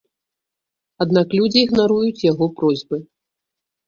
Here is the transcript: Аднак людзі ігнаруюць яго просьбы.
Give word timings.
Аднак 1.03 1.35
людзі 1.39 1.59
ігнаруюць 1.63 2.25
яго 2.31 2.47
просьбы. 2.63 2.97